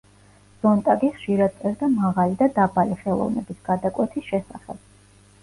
ზონტაგი 0.61 1.09
ხშირად 1.17 1.53
წერდა 1.63 1.89
მაღალი 1.97 2.39
და 2.41 2.49
დაბალი 2.57 2.99
ხელოვნების 3.03 3.61
გადაკვეთის 3.71 4.27
შესახებ. 4.33 4.83